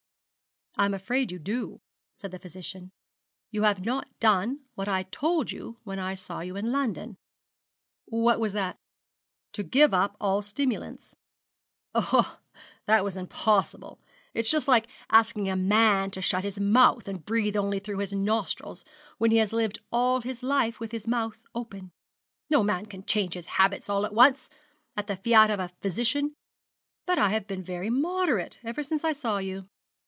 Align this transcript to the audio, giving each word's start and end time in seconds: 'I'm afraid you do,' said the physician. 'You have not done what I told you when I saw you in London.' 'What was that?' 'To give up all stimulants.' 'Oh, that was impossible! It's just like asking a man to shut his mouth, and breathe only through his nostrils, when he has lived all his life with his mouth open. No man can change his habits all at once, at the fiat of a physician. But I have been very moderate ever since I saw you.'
'I'm 0.77 0.93
afraid 0.93 1.31
you 1.33 1.37
do,' 1.37 1.79
said 2.13 2.31
the 2.31 2.39
physician. 2.39 2.91
'You 3.51 3.63
have 3.63 3.83
not 3.85 4.07
done 4.21 4.61
what 4.73 4.87
I 4.87 5.03
told 5.03 5.51
you 5.51 5.79
when 5.83 5.99
I 5.99 6.15
saw 6.15 6.39
you 6.39 6.55
in 6.55 6.71
London.' 6.71 7.17
'What 8.05 8.39
was 8.39 8.53
that?' 8.53 8.79
'To 9.51 9.63
give 9.63 9.93
up 9.93 10.15
all 10.19 10.41
stimulants.' 10.41 11.13
'Oh, 11.93 12.39
that 12.85 13.03
was 13.03 13.17
impossible! 13.17 13.99
It's 14.33 14.49
just 14.49 14.69
like 14.69 14.87
asking 15.11 15.49
a 15.49 15.57
man 15.57 16.09
to 16.11 16.21
shut 16.21 16.45
his 16.45 16.57
mouth, 16.59 17.05
and 17.09 17.25
breathe 17.25 17.57
only 17.57 17.79
through 17.79 17.97
his 17.99 18.13
nostrils, 18.13 18.85
when 19.17 19.29
he 19.31 19.37
has 19.37 19.53
lived 19.53 19.79
all 19.91 20.21
his 20.21 20.41
life 20.41 20.79
with 20.79 20.93
his 20.93 21.05
mouth 21.05 21.43
open. 21.53 21.91
No 22.49 22.63
man 22.63 22.85
can 22.85 23.05
change 23.05 23.33
his 23.33 23.45
habits 23.45 23.89
all 23.89 24.05
at 24.05 24.13
once, 24.15 24.49
at 24.95 25.07
the 25.07 25.17
fiat 25.17 25.51
of 25.51 25.59
a 25.59 25.69
physician. 25.81 26.33
But 27.05 27.19
I 27.19 27.29
have 27.29 27.45
been 27.45 27.61
very 27.61 27.89
moderate 27.89 28.57
ever 28.63 28.81
since 28.83 29.03
I 29.03 29.11
saw 29.11 29.37
you.' 29.37 29.67